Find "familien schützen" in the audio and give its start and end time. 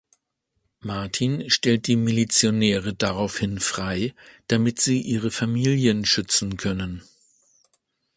5.29-6.57